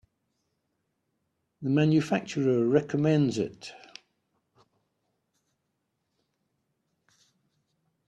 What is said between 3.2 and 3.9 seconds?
it.